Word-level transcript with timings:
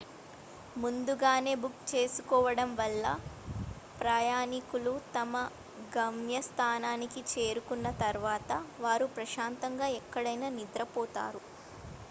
ముందుగానే 0.75 1.51
బుక్ 1.59 1.81
చేసుకోవడం 1.89 2.69
వల్ల 2.75 3.03
ప్రయాణికులు 3.99 4.93
తమ 5.13 5.33
గమ్యస్థానానికి 5.91 7.21
చేరుకున్న 7.33 7.89
తర్వాత 8.01 8.51
వారు 8.79 9.07
ప్రశాంతంగా 9.15 9.89
ఎక్కడనైనా 9.99 10.49
నిద్రపోతారు 10.57 11.43